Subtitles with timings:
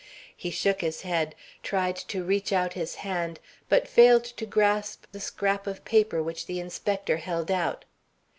[0.35, 5.19] He shook his head, tried to reach out his hand, but failed to grasp the
[5.19, 7.85] scrap of paper which the inspector held out.